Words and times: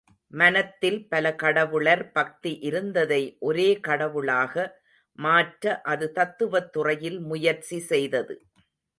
மனத்தில் 0.33 1.07
பல 1.07 1.25
கடவுளர் 1.35 2.11
பக்தி 2.11 2.57
இருந்ததை 2.59 3.19
ஒரே 3.39 3.79
கடவுளாக 3.79 4.55
மாற்ற 5.19 5.81
அது 5.83 6.07
தத்துவத் 6.11 6.71
துறையில் 6.71 7.19
முயற்சி 7.23 7.79
செய்தது. 7.89 8.35